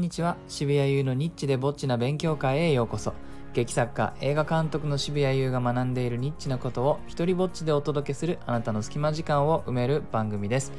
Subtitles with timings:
[0.00, 0.38] んにちは。
[0.48, 3.12] 渋谷優のニッチでぼっちな勉強会へようこそ。
[3.52, 10.72] 劇作家映画監督の渋谷優が学んでいるニッチなことを一人ぼっちでお届けするあなたの隙間時間を埋める番組です、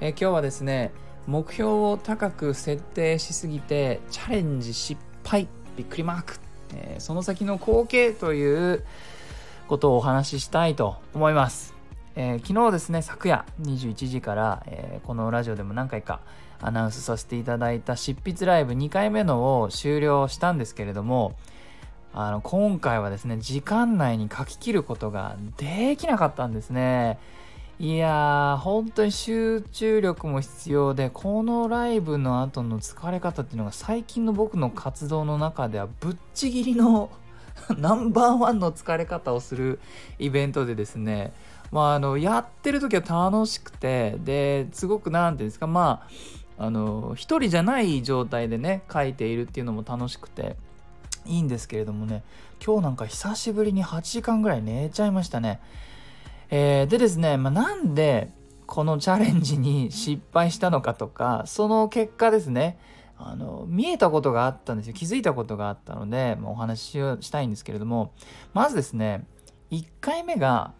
[0.00, 0.92] え今日はですね
[1.26, 6.38] 目標を高く設定しすぎてチャレンジ失敗びっくりマーク、
[6.74, 8.84] えーその先の光景という
[9.66, 11.74] ことをお話ししたいと思います。
[12.14, 16.20] えー昨日ですね昨夜21時から、えーこのラジオでも何回か
[16.60, 21.36] アナウンスさせていただいた執筆ライブ2回目のを終了したんですけれども
[22.12, 27.18] あの今回はですね時間内に書き切ることができなかったんですね。
[27.80, 37.08] いやー本当に集中力も必要でこのライブの後の疲れ方っていうのが最近の僕の活動の中ではぶっちぎりの
[37.78, 39.78] ナンバーワンの疲れ方をする
[40.18, 41.32] イベントでですね
[41.70, 46.08] まあ、あのやってる時は楽しくてですごく何ていうんですかまあ
[46.58, 50.56] あの一人じゃない状態でね書いているっていうのも楽しくて
[51.24, 52.24] いいんですけれどもね
[52.64, 55.60] 今日なんか久しぶりに8時間ぐらい寝ちゃいましたね。
[56.50, 58.30] えーでですね、まあ、なんで
[58.66, 62.78] このチャレンジに失敗したのかとかその結果ですね
[63.16, 68.12] あの見えたことがあったんですよ気づいたことがあったので、まあお話しをしたいんですけれども
[68.54, 69.24] まずですね
[69.70, 70.72] 1回目が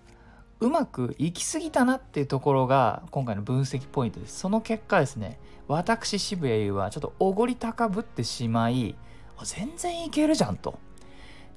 [0.60, 5.38] うまくいきすぎたなっていうところが今回の分析ポイントですその結果ですね
[5.68, 8.96] 私渋谷優はちょっとおごり高ぶってしまい
[9.44, 10.78] 全然いけるじゃんと。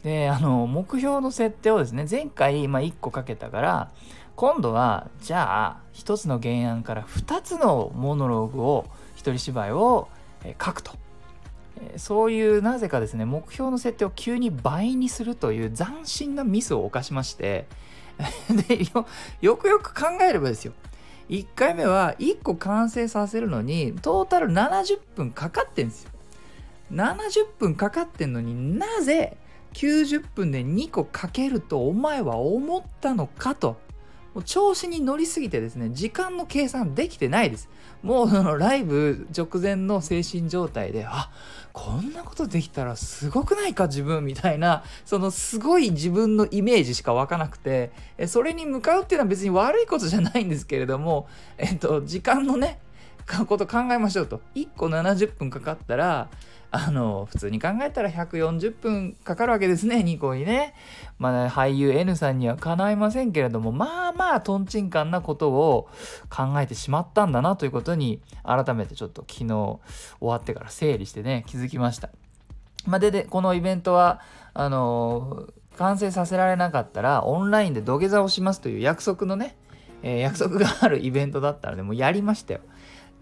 [0.04, 3.92] であの目標の設定をですね前回、まあ、1個かけたから
[4.36, 10.10] 今度はじゃあ1つの原案から2つのモノローグを一人芝居を
[10.44, 10.92] 書くと。
[11.98, 17.66] そういうなぜかですね目標の設定を急に倍にするという斬新なミスを犯しまして。
[18.68, 18.84] で
[19.42, 20.74] よくよく考えればですよ。
[21.32, 26.12] 1回目は1個完成させるのにトータル70分かかってんですよ。
[26.92, 29.38] 70分かかってんのになぜ
[29.74, 33.78] 90分で2個かけるとお前は思ったのかと。
[34.34, 37.70] もう調子に乗りすぎてですね時間の計算できてないです。
[38.02, 41.30] もうそのライブ 直前の精神状態であ
[41.72, 47.92] こんなことできたらすごくないか自分みたいなそのすごい自分のイメージしか湧かなくて
[48.28, 51.28] それに向かうっていうのは別に悪いことじゃないんですけれども
[51.58, 52.80] えっと時間のね
[53.48, 56.30] こと考えましょうと1個70分かかったら
[56.74, 60.74] あの普通に考えたら140分かかるわけですね2個にね
[61.20, 65.90] まあ俳優 N さんにはかないませんけれどもまあまあとんちんかんなことを
[66.30, 69.80] 考えてしまったんだなということに改めてちょっと昨日終
[70.22, 72.10] わってから整理してね気づきました。
[72.88, 74.22] まあ、ででこのイベントは
[74.54, 79.56] あの完成させられなかったらオンラインで土下座をしますという約束のね、
[80.04, 82.62] えー約束があるイベントだったのでもうやりましたよ。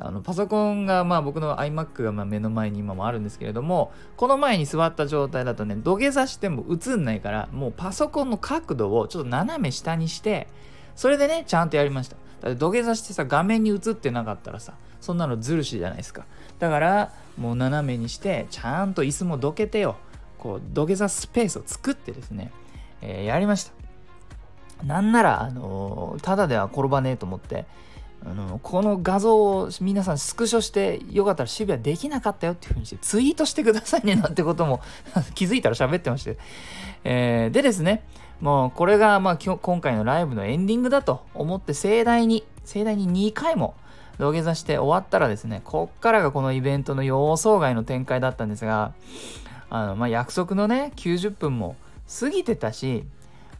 [0.01, 10.47] あのパソコンがまあ僕の iMac がま目の前に今もあるんですけれどもこの前に座った状態だとね土下座しても映んないからもうパソコンの角度をちょっと斜め下にして
[10.95, 12.15] それでねちゃんとやりました。
[12.41, 16.25] だって土下座してさ画面に映ってなかったらさそんなのずるしじゃないですか。
[16.59, 19.97] だからもう斜めにしてちゃんと椅子もどけてよ。
[20.37, 22.51] こう土下座スペースを作ってですね、
[23.01, 23.73] えーやりました。
[24.85, 27.65] なんなら、あのーただでは転ばねえと思って
[28.25, 34.81] あのこの画像を皆さんスクショしてよかったら渋谷できなかったよっていう風にしてツイートしてくださいねなんてことも
[35.35, 36.37] 気づいたら喋ってまして、
[37.03, 38.03] えーでですね
[38.41, 43.75] もうこれがまあ今日今回のライブのエンディングだと思って盛大に盛大に2回も
[44.17, 48.93] 土下座して終わったらですねこっからがこのイベントの予想外の展開だったんですが
[49.69, 51.75] あの、まあ、約束のね90分も
[52.19, 53.05] 過ぎてたし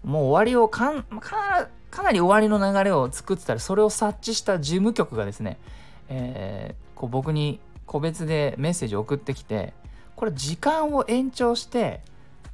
[0.03, 5.57] もう終わりをかんかなかなり終わりの流れを作ってたらそれを察知した事務局がですね、
[6.09, 9.73] えーこう僕に個別でメッセージを送ってきて
[10.17, 12.01] これ時間を延長して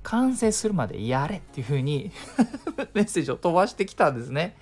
[0.04, 2.12] 完成するまでやれっていう風に
[2.94, 4.56] メッセージを飛ばしてきたんですね。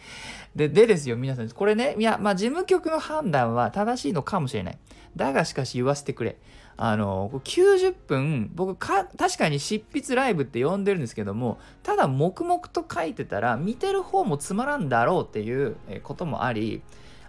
[0.55, 4.77] ででですよ皆さんこれねいやまあ事務局の判断は正しいのかもしれない。
[5.17, 6.37] だがしかし言わせてくれ。
[6.75, 16.81] あの90分僕か確かに執筆ライブって呼んでるんですけどもただ黙々と書いてたら見てる方もつまらんだろうっていうこともあり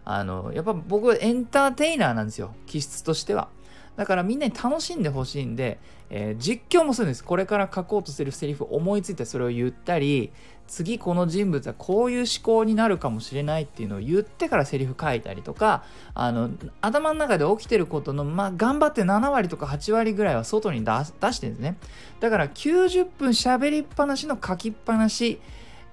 [0.05, 3.49] あのやっぱ僕エンターテイナーなんですよ気質としては。
[3.96, 5.79] だからみんなに楽しんでほしいんで、
[6.11, 7.25] えー実況もするんです。
[7.25, 10.32] これから書こうとするセリフ思いついてそれを言ったり
[10.67, 15.85] 次この人物はこういう思考になるかもしれないっていうのを言ってからセリフ書いたりとか
[16.15, 16.51] あの
[16.81, 21.77] 頭の中で起きてることのまあ頑張って7割とか8割ぐらいは外に出してるんですね。
[22.21, 25.41] だから90分喋りっぱなしの書きっぱなし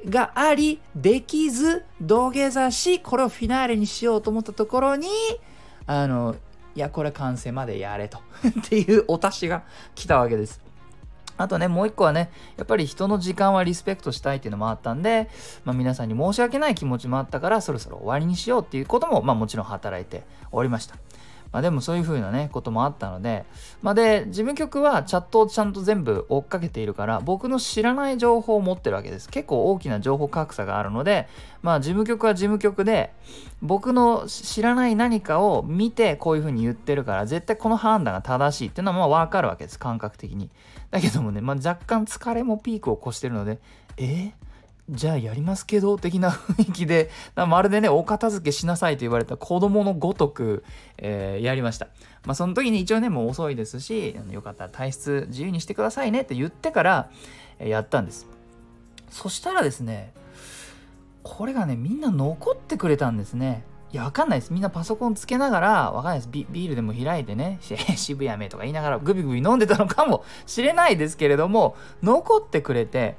[0.10, 5.08] がありできず土下座しこれをフィナーレにしようと思ったところに
[5.86, 6.36] あの
[6.74, 8.20] いやこれ完成までやれと。
[8.48, 9.64] っていうお達しが
[9.94, 10.71] 来たわけです。
[11.42, 15.30] あとね、もう一個はね、やっぱり人の時間はリスペクトしたいっていうのもあったんで、
[15.66, 20.96] まあ、皆さんに申し訳ない気持ちもあったから、そろそろ終わりにしようっていうことも、まあ、もちろん働いておりました。
[21.51, 23.45] まあ、でもそういう風なね、こともあったので、
[23.81, 29.30] まあ、で、事務局はチャットをちゃんと全部追っかけているから、僕の知らない情報を持ってるわけです。
[29.30, 31.27] 結構大きな情報格差があるので、
[31.62, 33.13] まあ、事務局は事務局で、
[33.62, 40.50] 僕の知らない何かを見て、こういう風に言ってるから、絶対この判断が正しいっていうのはまあわかるわけです、感覚的に。
[40.89, 43.59] だけどもね、まあ、若干疲れもピークを越してるので、
[43.98, 44.50] えー？
[44.92, 50.64] じゃあやりますけど的な雰囲気で まるでねお片付けしなさいと言われた子供のごとく、
[50.98, 51.88] えー、やりました
[52.26, 57.10] まあその時に一応ねもう遅いですしよかったら体質自由にしてくださいねって言ってから、
[57.60, 58.28] え、やったんです
[59.10, 60.14] そしたらですね
[61.24, 63.64] これがねみんな残ってくれたんですね
[63.94, 64.54] いや、わかんないです。
[64.54, 66.48] みんなパソコンつけながら、わかんないですビ。
[66.50, 73.18] ビールでも開いてね、 渋谷めとか言いながらグビグビ飲んでたのかもしれないですけれども、残ってくれて、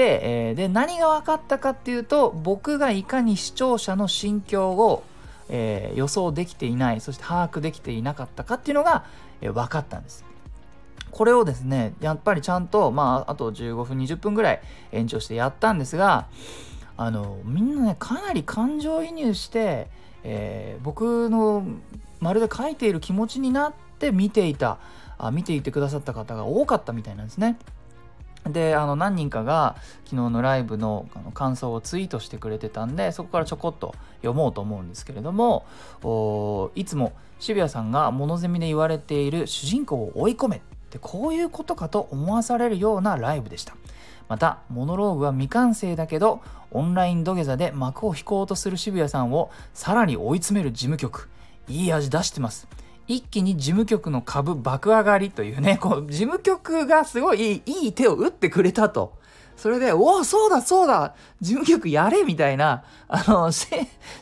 [0.00, 5.04] えー、で何が分かったかっていうと僕がいかに視聴者の心境を、
[5.48, 9.04] えー、予想できていないそして把握できていなかったかっていうのが、
[9.40, 10.24] えー、分かったんです。
[11.10, 14.62] これをですねやっぱりちゃんと、まあ、あと15分20分ぐらい
[14.92, 16.26] 延長してやったんですが
[16.96, 19.88] あのみんなねかなり感情移入して、
[20.24, 21.64] えー、僕の
[22.20, 24.78] まるで書いている気持ちになって見ていた
[25.18, 27.58] あ見ていてくださった方が多かったみたいなんですね。
[28.48, 35.64] であの何人かが昨日のライブの感想をツイートしてくれてたんでそこからちょこっと読もうと思うんですけれども
[36.74, 40.60] いつも渋谷さんが物ゼミで言われている主人公を追い込めっ
[40.90, 43.74] てこういうことかと思わされるようなライブでした。
[44.28, 46.40] またモノローグは未完成だけど
[46.70, 51.28] オンライン土下座で幕を引こうとする渋谷さんをさらに追い詰める事務局。
[51.68, 52.66] いい味出してます。
[53.08, 59.14] 一気に事務局の株爆上がりというね、 こう、事務局がすごいいい手を打ってくれたと。
[59.56, 63.76] それで、おお、そうだ、そうだ、事務局やれみたいな、あの、渋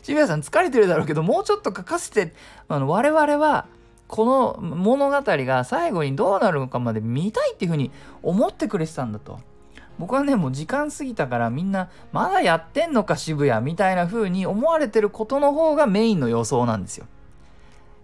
[0.07, 2.35] 谷さん疲れてるだろうけど、もうちょっと書かせて、
[2.69, 3.67] あの、我々は、
[4.07, 7.93] この物語が最後にどうなるのかまで見たいっていうふうに
[8.25, 9.39] 思ってくれてたんだと。
[10.01, 17.07] 僕はね、もう時間過ぎたからみんな、まだやってんのか渋谷みたいな風に思われてることの方がメインの予想なんですよ。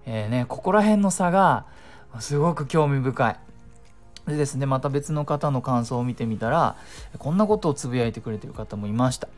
[0.06, 1.66] えー、ね、ここら辺の差が
[2.20, 3.36] すごく興味深い。
[4.26, 6.76] でですね、また別の方の感想を見てみたら、
[7.18, 9.28] こんなことをつぶやいてくれてる方もいました。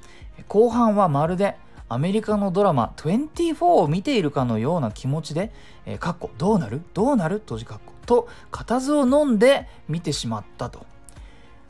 [0.47, 1.57] 後半はまるで
[1.89, 5.53] アメリカのドラマ24を見ているかのような気持ちで、
[5.85, 6.83] えー、かっこどうなる？
[6.95, 7.37] どうなる？
[7.37, 10.87] 閉じかっこと固唾を飲んで見てしまったと。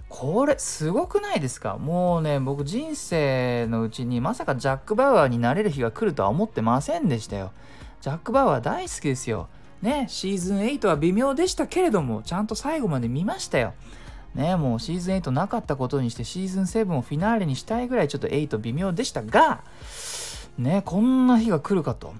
[0.08, 1.76] これすごくないですか？
[1.76, 7.52] もうね僕人生のうちにまさかジャック・バウアーになれる日が来るとは思ってませんでしたよ。
[8.00, 9.48] ジャック・バーは大好きですよ。
[9.82, 13.74] ね、シーズン8は微妙でしたけれども、ちゃんと最後まで見ましたよ。
[14.34, 19.62] ね、もうシーズン8なかったことにしてシーズン7をフィナーレにしたいぐらいちょっと8微妙でしたが、
[20.58, 22.14] ね、こんな日が来るかと。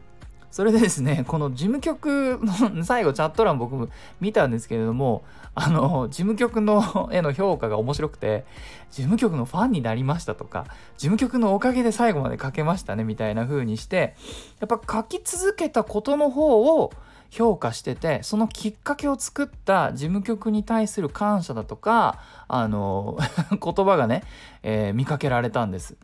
[0.51, 3.89] それでですね、 この事務局の 最後チャット欄僕も
[4.21, 5.25] 見たんですけれども、
[5.55, 8.45] あの、事務局のへの評価が面白くて、
[8.91, 10.67] 事務局のファンになりましたとか、
[10.97, 14.15] 事務局のおかげで最後まで書けましたねみたいな風にして、
[14.61, 16.93] やっぱ書き続けたことの方を
[17.31, 23.19] 評価してて、そのきっかけを作った事務局に対する感謝だとか、あの、
[23.63, 24.25] 言葉がね、
[24.63, 25.97] えー、見かけられたんです。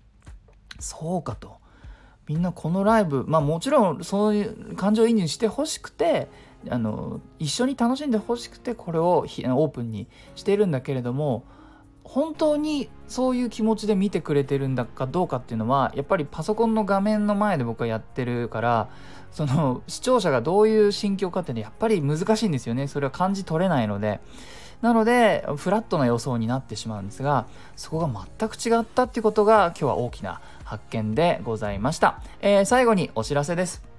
[0.79, 1.63] そうかと。
[2.26, 6.28] みんなこのライブまあもちろんそういう感情移入してほしくて
[6.71, 11.45] あの一緒に楽しんでほしくてこれをオープンにしてるんだけれども
[12.02, 18.88] 本当にそういう気持ちで見てくれてるんだかどうかっていうのはやっぱりパソコンの画面の前で僕はやってるから
[19.31, 22.87] その視聴者がどういう心境かっていうのはやっぱり難しいんですよね。
[22.87, 24.21] それは感じ取れないので。
[24.83, 33.94] なのでフラットな予想になってしまうんですがそこが全く違ったっていうことが今日は大きな発見でございました、えー、最後にお知らせです。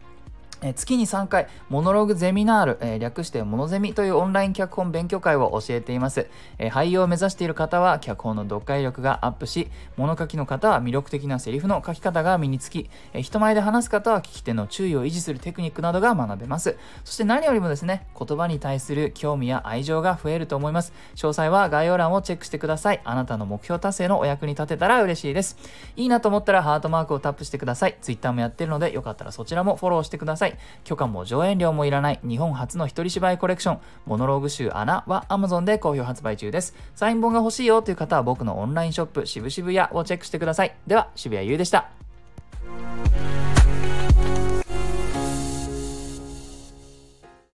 [0.61, 16.77] 月に3回、モノログゼミナール、えー、略してモノゼミというオンライン脚本勉強会を教えています、えー、俳優を目指している方は脚本の読解力がアップし、物書きの方は魅力的なセリフの書き方が身につき、えー、人前で話す方は聞き手の注意を維持するテクニックなどが学べます。
[17.03, 20.93] そして何よりもですね、言葉に対する興味や愛情が増えると思います。
[21.15, 23.01] 詳細は概要欄をチェックしてください。
[23.03, 25.57] あなたの目標達成のお役に立てたら嬉しいです。
[25.95, 27.97] いいなと思ったらハートマークをタップしてください。
[28.01, 30.57] Twitter もやってるので、よかったらそちらもフォローしてくださいさい。
[30.83, 36.75] 許可も上演料もいらない日本初の一人芝居コレクション、モノローグ集穴は Amazon で好評発売中です。
[36.95, 40.75] サイン本が欲しいよという方は僕のオンラインショップ渋々屋をチェックしてください。
[40.87, 42.04] では、渋谷優でした。